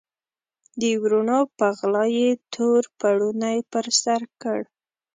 د 0.79 0.83
وروڼو 1.03 1.39
په 1.57 1.67
غلا 1.77 2.05
یې 2.17 2.29
تور 2.53 2.83
پوړنی 2.99 3.57
پر 3.71 3.85
سر 4.01 4.21
کړ. 4.41 4.59